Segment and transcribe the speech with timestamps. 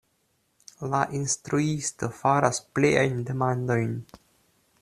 [0.93, 3.97] La instruisto faras pliajn demandojn: